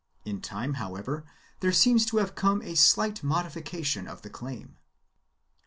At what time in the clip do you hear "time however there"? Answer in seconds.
0.41-1.71